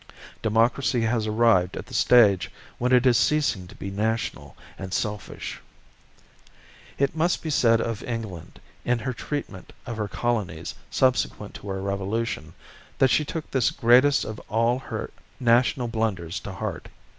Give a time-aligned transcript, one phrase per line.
[0.41, 5.61] Democracy has arrived at the stage when it is ceasing to be national and selfish.
[6.97, 11.81] It must be said of England, in her treatment of her colonies subsequent to our
[11.81, 12.55] Revolution,
[12.97, 16.87] that she took this greatest of all her national blunders to heart.